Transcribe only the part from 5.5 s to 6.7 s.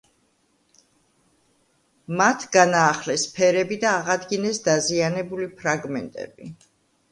ფრაგმენტები.